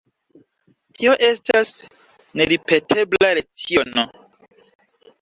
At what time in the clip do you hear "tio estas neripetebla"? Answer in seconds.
0.99-3.33